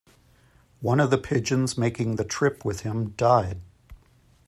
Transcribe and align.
One 0.79 0.99
of 0.99 1.11
the 1.11 1.19
pigeons 1.19 1.77
making 1.77 2.15
the 2.15 2.23
trip 2.25 2.65
with 2.65 2.79
him 2.79 3.09
died. 3.11 3.61